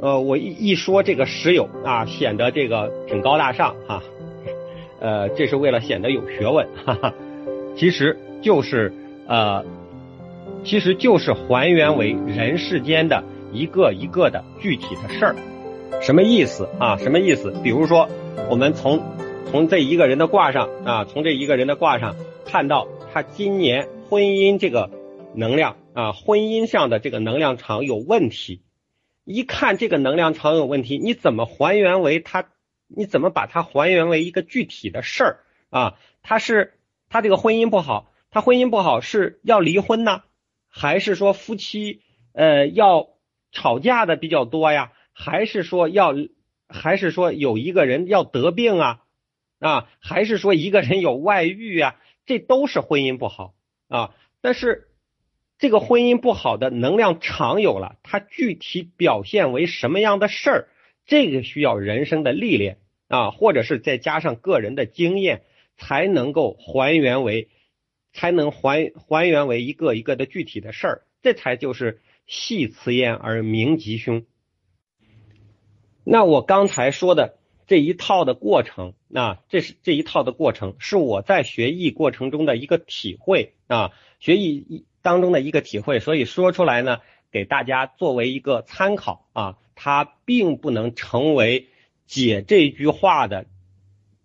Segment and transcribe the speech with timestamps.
[0.00, 4.02] 呃，我一一说这个石友啊，显得这个挺高大上哈，
[5.00, 7.14] 呃，这是为了显得有学问，哈哈，
[7.76, 8.92] 其实就是
[9.26, 9.64] 呃，
[10.62, 15.36] 其实就是还原为人世间的一个一个的具体的事儿，
[16.00, 16.96] 什么意思啊？
[16.96, 17.52] 什么意思？
[17.64, 18.08] 比如说，
[18.48, 19.02] 我们从
[19.50, 24.90] 从这一个人的卦上啊，从这一个人的卦上看到他今年婚姻这个
[25.34, 28.60] 能量啊，婚姻上的这个能量场有问题。
[29.30, 32.48] 一看这个能量场有问题，你怎么还原为他？
[32.86, 35.98] 你怎么把它还原为一个具体的事儿啊？
[36.22, 40.22] 他是他这个婚姻不好，他婚姻不好是要离婚呢，
[40.66, 42.00] 还是说夫妻
[42.32, 43.10] 呃要
[43.52, 44.92] 吵架的比较多呀？
[45.12, 46.14] 还是说要
[46.66, 49.02] 还是说有一个人要得病啊
[49.60, 49.90] 啊？
[50.00, 51.96] 还是说一个人有外遇啊？
[52.24, 53.52] 这都是婚姻不好
[53.88, 54.87] 啊，但是。
[55.58, 60.68] 这个婚姻不好的能量场有了，它具体表现为什么样的事儿？
[61.04, 62.78] 这个需要人生的历练
[63.08, 65.42] 啊，或者是再加上个人的经验，
[65.76, 67.48] 才能够还原为，
[68.12, 71.02] 才能还还原为一个一个的具体的事儿。
[71.22, 74.24] 这才就是细辞焉而明吉凶。
[76.04, 84.84] 那我刚才说的这一套的过程，那这是这一套的过程，是我在学艺过程中的一个体会啊，学艺一。
[85.02, 91.68] 当中的一个体会，所以说出来呢，给大家作为一个参考啊，它并不能成为
[92.06, 93.46] 解这句话的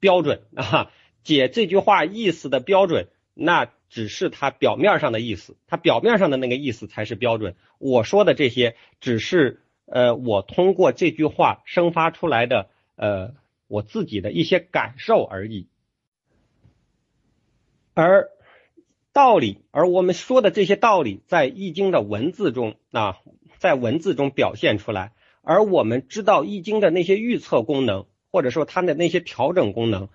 [0.00, 0.90] 标准 啊，
[1.22, 7.56] 解这句话意思的标准，那只是它表面上的意思，它表面上的那个意思才是标准。
[7.78, 13.34] 我说的这些，只是呃，我通过这句话生发出来的呃，
[13.68, 15.68] 我自己的一些感受而已，
[17.94, 18.30] 而。
[19.14, 23.18] 道理，而我们说的这些道理，在易经的文字中啊，
[23.58, 25.12] 在文字中表现出来。
[25.40, 30.08] 而我们知道易经的那些预测功能，或者说它的那些调整功能，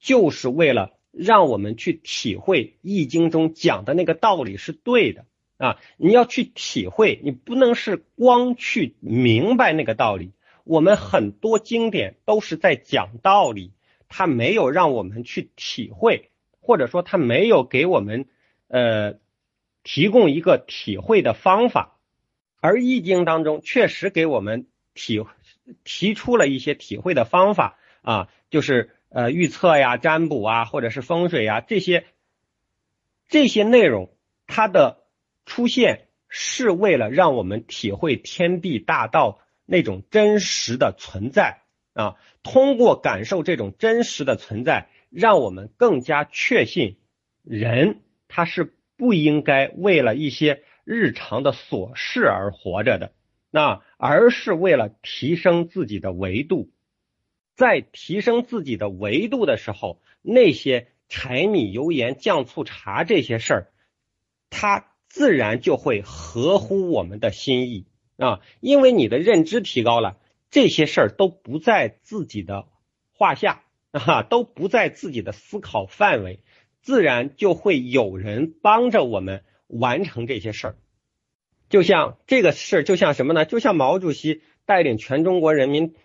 [0.00, 5.26] 就是为了让我们去体会易经中讲的那个道理是对的
[5.58, 5.78] 啊。
[5.98, 10.32] 你要去体会，你不能是光去明白那个道理。
[10.64, 13.72] 我们很多经典都是在讲道理，
[14.08, 16.30] 它没有让我们去体会，
[16.62, 18.26] 或者说它没有给我们。
[18.68, 19.18] 呃，
[19.84, 21.98] 提供一个体会的方法，
[22.60, 25.24] 而易经当中确实给我们体
[25.84, 32.06] 提出了一些体会的方法啊，就是呃预测呀、占卜啊，或者是风水呀这些
[33.28, 34.10] 这些内容，
[34.46, 35.04] 它的
[35.44, 41.62] 出现是为了让我们体会天地大道那种真实的存在
[41.92, 46.98] 啊，通过感受这种真实的存在，让我们更加确信
[47.44, 48.00] 人。
[48.28, 53.12] 他是不应该为了一些日常的琐事而活着的，
[53.50, 56.70] 那而是为了提升自己的维度，
[57.54, 63.72] 在提升自己的维度的时候，那些柴米油盐酱醋茶这些事儿，
[64.50, 67.86] 它自然就会合乎我们的心意
[68.16, 70.18] 啊，因为你的认知提高了，
[70.50, 72.66] 这些事儿都不在自己的
[73.12, 76.40] 话下啊，都不在自己的思考范围。
[76.86, 80.76] 自然就会有人帮着我们完成这些事儿，
[81.68, 83.44] 就像这个事儿，就像什么呢？
[83.44, 85.96] 就像毛主席带领全中国人民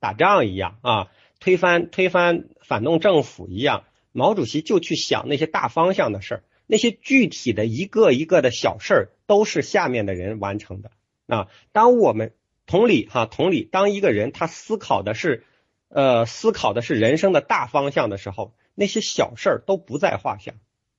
[0.00, 1.08] 打仗一样啊，
[1.40, 3.84] 推翻推翻反动政府一样。
[4.12, 10.90] 毛主席就去想那些大方向的事儿，那些具体的一个一个的小事儿都是下面的人完成的
[11.26, 11.48] 啊。
[11.72, 12.32] 当我们
[12.64, 15.44] 同理哈，同理，当一个人他思考的是
[15.88, 18.54] 呃思考的是人生的大方向的时候。
[18.74, 20.54] 那些小事儿都不在话下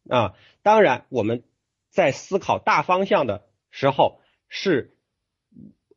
[0.10, 0.36] 啊！
[0.62, 1.44] 当然，我们
[1.90, 4.96] 在思考大方向的时候，是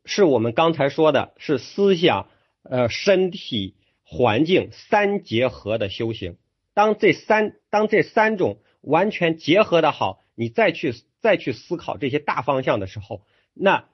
[0.05, 2.29] 是我们刚才说的，是思想、
[2.63, 6.37] 呃身体、环境三结合的修行。
[6.73, 13.87] 当这三当这三种完全结合的好，你再去再去思考这些大方向的时候，那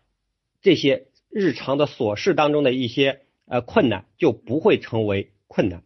[0.61, 5.83] 这些日常的琐事当中的一些呃困难就不会成为困难。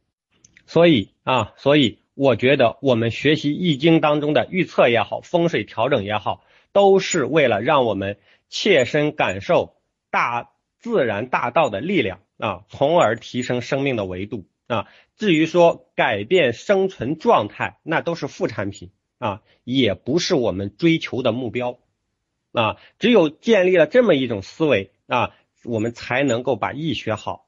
[0.67, 8.17] 所以啊，所以我觉得我们学习易经当中的预测也好，风水调整也好，都是为了让我们
[8.49, 9.75] 切身感受
[10.09, 10.49] 大
[10.79, 14.87] 自然大道的力量啊，从而提升生命的维度啊。
[15.17, 18.89] 至于说改变生存状态，那都是副产品
[19.19, 21.77] 啊，也不是我们追求的目标
[22.53, 22.77] 啊。
[22.97, 27.45] 只有建立了这么一种思维啊，我们才能够把易学好。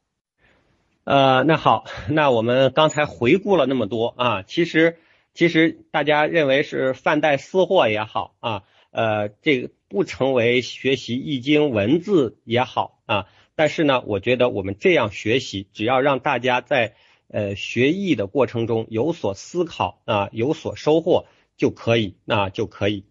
[1.03, 4.99] 呃，那好，那我们刚才回顾了那么多啊，其实
[5.33, 13.25] 其实大家认为是泛带私货也好啊，呃，这个不成为学习易经文字也好啊，
[13.55, 16.93] 但是呢，我觉得我们这样学习，只要让大家在
[17.29, 21.25] 呃学艺的过程中有所思考啊，有所收获
[21.57, 23.05] 就可以，那就可以。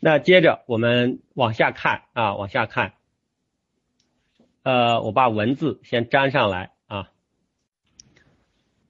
[0.00, 2.94] 那接着我们往下看啊，往下看。
[4.64, 6.72] 呃，我把文字先粘上来。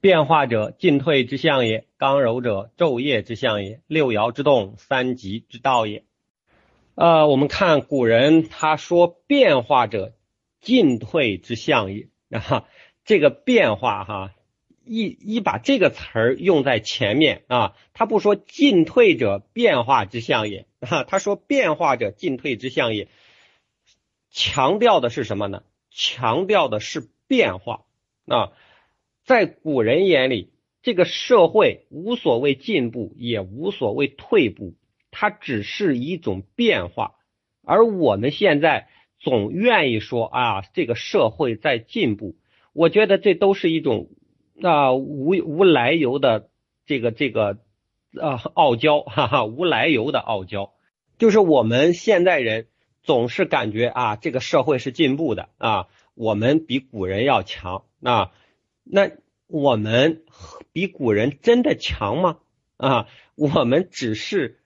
[0.01, 3.81] 变化者，进退之象也；刚柔者，昼夜之象也。
[3.87, 6.03] 六爻之动，三极之道也。
[6.95, 10.13] 呃，我们看古人他说变化者，
[10.61, 12.65] 进退之象也啊。
[13.05, 14.31] 这个变化哈，
[14.85, 23.07] 一一把这个词儿用在前面啊，他不说进退者变化之象也啊，他说变化者进退之象也，
[24.29, 25.63] 强调的是什么呢？
[25.89, 27.85] 强调的是变化
[28.27, 28.51] 啊，
[29.29, 30.49] 在古人眼里，
[30.81, 34.73] 这个社会无所谓进步，也无所谓退步，
[35.11, 37.11] 它只是一种变化。
[37.63, 38.87] 而我们现在
[39.19, 42.37] 总愿意说啊，这个社会在进步，
[42.73, 44.09] 我觉得这都是一种
[44.63, 46.49] 啊无无来由的
[46.87, 47.59] 这个这个
[48.19, 50.73] 啊傲娇，哈哈，无来由的傲娇，
[51.19, 52.65] 就是我们现代人。
[53.03, 58.31] 总是感觉啊，这个社会是进步的啊，我们比古人要强啊。
[58.91, 59.11] 那
[59.45, 60.23] 我们
[60.71, 62.39] 比古人真的强吗？
[62.77, 64.57] 啊，我们只是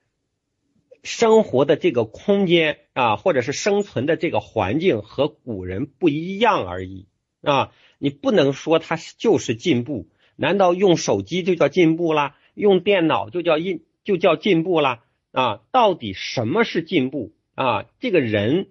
[1.02, 7.06] 生活的这个空间啊，或者是生存的这个环境和古人不一样而已
[7.42, 7.72] 啊。
[7.98, 12.36] 你不能说它就是进步，难道用手机就叫进步啦？
[12.54, 15.04] 用电脑就叫进就叫进步啦？
[15.32, 17.34] 啊，到底什么是进步？
[17.54, 18.68] 啊，这个人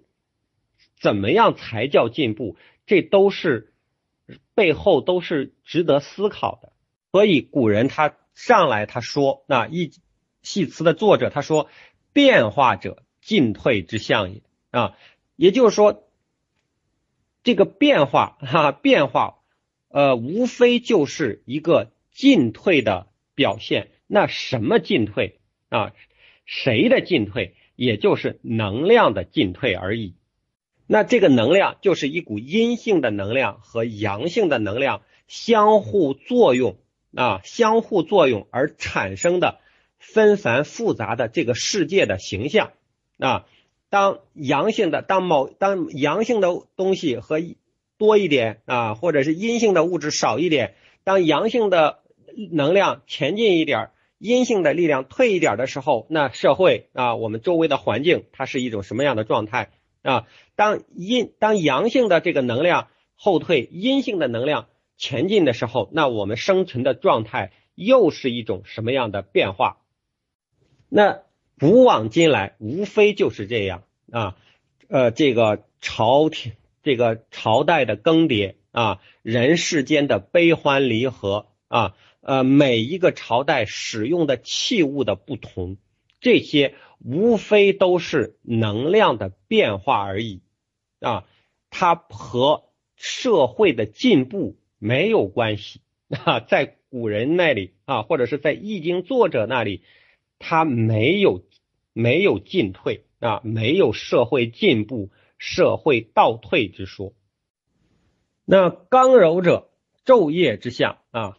[1.00, 2.56] 怎么样才叫进步？
[2.86, 3.73] 这都是
[4.56, 6.74] 背后都是值得思考的。
[7.12, 9.92] 所以古人他上来他说，那一
[10.42, 11.70] 戏词的作者他说，
[12.12, 14.42] 变化者进退之象也
[14.72, 14.98] 啊，
[15.36, 16.10] 也就是说，
[17.44, 19.40] 这个变化哈变化，
[19.90, 23.92] 呃，无非就是一个进退的表现。
[24.08, 25.94] 那什么进退啊？
[26.46, 27.56] 谁的进退？
[27.76, 30.16] 也就是能量的进退而已。
[30.88, 36.77] 那这个能量就是一股阴性的能量和阳性的能量相互作用
[37.15, 39.59] 啊，相互作用而产生的
[39.97, 42.71] 纷繁复杂的这个世界的形象
[43.18, 43.45] 啊。
[43.89, 47.39] 当阳性的当某当阳性的东西和
[47.97, 52.00] 多一点啊，或者是阴性的物质少一点，当阳性的
[52.51, 53.89] 能量前进一点。
[54.19, 59.71] 阴性的力量退一点的时候，那社会啊，我们周围的环境它是一种什么样的状态
[60.04, 60.28] 啊？
[60.56, 64.68] 当阴当阳性的这个能量后退，阴性的能量
[64.98, 69.78] 前进的时候，那我们生存的状态又是一种什么样的变化？
[70.90, 71.22] 那
[71.60, 74.36] 古往今来，无非就是这样啊，
[74.90, 76.54] 呃，这个朝廷
[76.84, 81.96] 这个朝代的更迭啊，人世间的悲欢离合啊。
[82.26, 85.76] 呃，每一个朝代使用的器物的不同，
[86.22, 86.74] 这些
[87.04, 90.42] 无非都是能量的变化而已
[91.00, 91.26] 啊，
[91.70, 92.64] 它和
[92.96, 96.40] 社会的进步没有关系啊。
[96.40, 99.84] 在古人那里啊，或者是在易经作者那里，
[100.40, 101.44] 他没有
[101.92, 107.14] 没有进退啊，没有社会进步、社会倒退之说。
[108.45, 109.72] 那刚柔者，
[110.06, 111.38] 昼夜之象啊。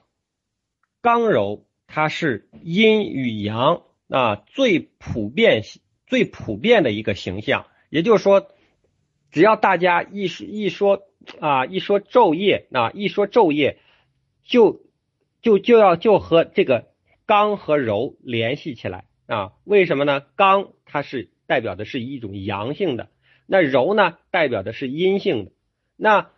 [1.01, 5.63] 刚柔，它是阴与阳啊最普遍、
[6.07, 7.67] 最普遍的一个形象。
[7.91, 8.49] 也就是说，
[9.31, 11.03] 只要大家一一说
[11.41, 13.79] 啊，一说昼夜啊，一说昼夜，
[14.43, 14.83] 就
[15.43, 16.89] 就就要就和这个
[17.27, 19.53] 刚和柔联系起来啊。
[19.65, 20.23] 为什么呢？
[20.37, 23.09] 刚它是代表的是一种阳性的，
[23.47, 25.53] 那柔呢代表的是阴性的。
[25.97, 26.31] 那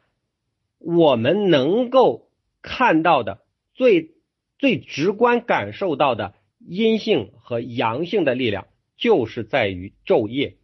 [0.79, 2.29] 我们能够
[2.63, 3.43] 看到的
[3.75, 4.17] 最。
[4.59, 6.33] 最直观感受到的
[6.69, 10.57] 阴性和阳性的力量，就是在于昼夜。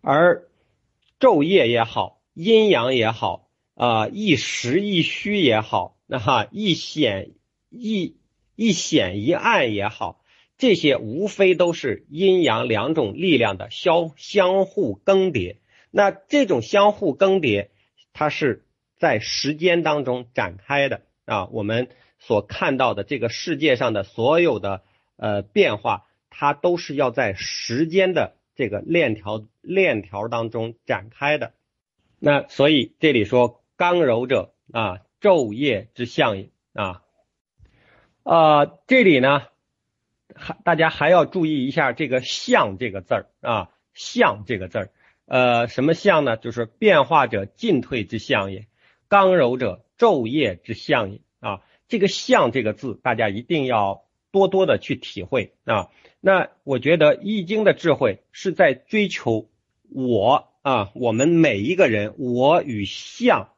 [0.00, 0.48] 而
[1.18, 7.30] 昼夜也好，阴阳也好，啊，一实一虚也好，那哈一显
[7.70, 8.16] 一
[8.56, 10.22] 一显一暗也好，
[10.58, 15.56] 这些无非都是阴阳两种力量的相相互更迭。
[15.90, 17.68] 那这种相互更迭，
[18.12, 18.64] 它是
[18.98, 21.02] 在时间当中展开的。
[21.24, 21.88] 啊，我们
[22.24, 24.82] 所看到的这个世界上的所有的
[25.16, 31.52] 呃变化，它都是要在时间的这个链条链条当中展开的。
[32.20, 37.02] 那所以这里说刚柔者啊，昼夜之象也啊。
[38.22, 39.42] 呃，这里呢
[40.36, 44.90] 还大家还要注意一下这个象这个字儿啊，象这个字儿
[45.26, 46.36] 呃，什么象呢？
[46.36, 48.68] 就是变化者进退之象也，
[49.08, 51.20] 刚柔者昼夜之象也。
[51.92, 55.90] 这个“象”这个字，大家一定要多多的去体会啊。
[56.20, 59.50] 那我觉得《易经》的智慧是在追求
[59.90, 63.50] 我啊，我们每一个人我与象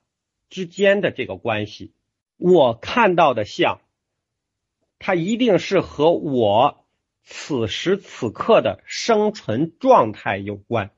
[0.51, 1.93] 之间的这个关系。
[2.37, 3.79] 我看到的象，
[4.99, 6.85] 它一定是和我
[7.23, 10.91] 此时此刻的生存状态有关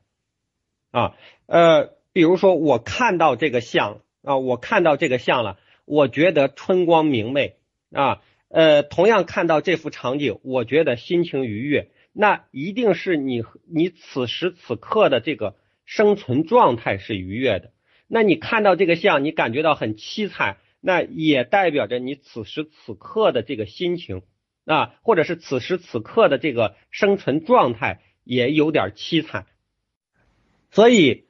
[0.89, 1.15] 啊。
[1.45, 5.59] 呃，比如说我看到这个象啊，我看到这个象了。
[5.87, 7.55] 我觉得春光明媚
[7.93, 17.71] 啊，呃，同样看到这幅场景，我觉得心情愉悦，那一定是你你此时此刻的这个生存状态是愉悦的。
[18.05, 24.23] 那你看到这个像，你感觉到很凄惨，那也代表着你此时此刻的这个心情
[24.65, 29.45] 啊，或者是此时此刻的这个生存状态也有点凄惨。
[30.69, 31.23] 所以，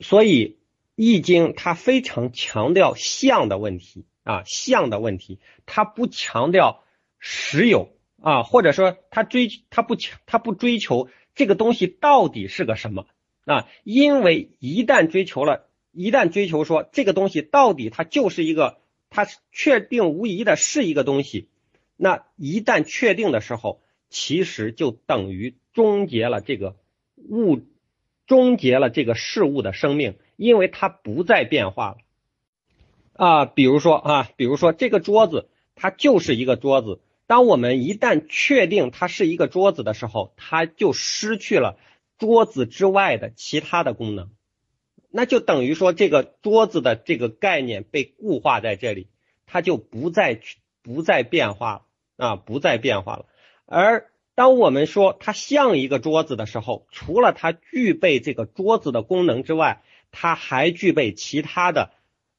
[0.00, 0.58] 所以。
[0.94, 6.84] 易经它非常强调象的问题啊，象的问题，它不强调
[7.18, 13.06] 实有啊，或者说它追它不强，它不追求这个东西到底是个什么
[13.44, 13.68] 啊？
[13.84, 21.48] 因为一旦追求了，一旦追求说这个东西到底它就是一个，它确定无疑的是一个东西，
[21.96, 23.80] 那一旦确定的时候，
[24.10, 26.76] 其实就等于终结了这个
[27.16, 27.60] 物，
[28.26, 30.16] 终结了这个事物的生命。
[30.36, 31.96] 因为它不再变化了
[33.14, 37.00] 啊，比如说啊，比如说这个桌子，它就是一个桌子。
[37.26, 41.78] 当我们一旦确定它是一个桌子的时候，它就失去了
[42.18, 44.30] 桌子之外的其他的功能，
[45.10, 49.08] 那就等于说这个桌子的这个概念被固化在这里，
[49.46, 50.40] 它就不再
[50.82, 51.72] 不再变化
[52.16, 53.26] 了啊，不再变化了。
[53.66, 59.82] 而当我们说它像一个桌子的时候，除了它具备这个桌子的功能之外，
[60.12, 61.90] 它还具备其他的，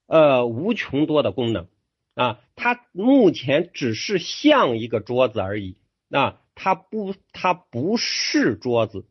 [0.08, 1.68] 呃，无穷多的功能
[2.16, 2.40] 啊。
[2.56, 5.76] 它目前只是像一个桌子而已
[6.10, 9.06] 啊，它不，它不是桌子。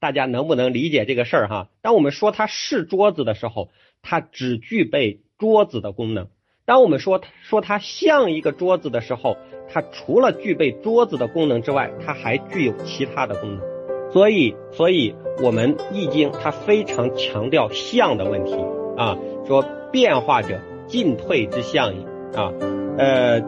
[0.00, 1.70] 大家能不能理解这个事儿哈？
[1.80, 3.70] 当我们说它是桌子的时候，
[4.02, 6.26] 它只具备桌子的功能；
[6.64, 9.36] 当我们说说它像一个桌子的时候，
[9.72, 13.79] 它除了具备桌子的功能之外，它还具有其他的功能。
[14.12, 18.54] 所以，所以我们易经它非常强调象的问题
[18.96, 22.04] 啊，说变化者进退之象也
[22.36, 22.52] 啊，
[22.98, 23.40] 呃，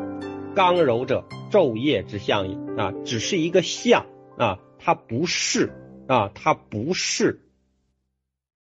[0.54, 4.06] 刚柔者昼夜之象也啊，只是一个象
[4.38, 5.72] 啊，它不是
[6.06, 7.41] 啊，它不是